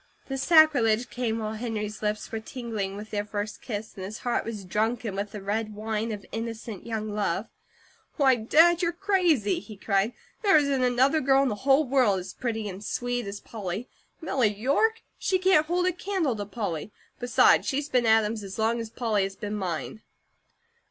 [0.27, 4.45] This sacrilege came while Henry's lips were tingling with their first kiss, and his heart
[4.45, 7.45] was drunken with the red wine of innocent young love.
[8.17, 10.13] "Why, Dad, you're crazy!" he cried.
[10.41, 13.87] "There isn't another girl in the whole world as pretty and sweet as Polly.
[14.21, 15.03] Milly York?
[15.19, 16.91] She can't hold a candle to Polly!
[17.19, 20.01] Besides, she's been Adam's as long as Polly has been mine!"